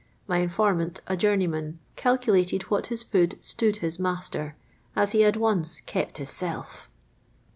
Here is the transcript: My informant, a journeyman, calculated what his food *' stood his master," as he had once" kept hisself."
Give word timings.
My 0.27 0.37
informant, 0.39 0.99
a 1.05 1.15
journeyman, 1.15 1.77
calculated 1.95 2.63
what 2.71 2.87
his 2.87 3.03
food 3.03 3.37
*' 3.39 3.41
stood 3.41 3.75
his 3.75 3.99
master," 3.99 4.55
as 4.95 5.11
he 5.11 5.21
had 5.21 5.35
once" 5.35 5.79
kept 5.85 6.17
hisself." 6.17 6.89